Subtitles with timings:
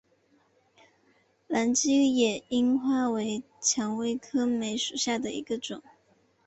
[1.45, 5.83] 兰屿野樱花为蔷薇科梅属下的一个种。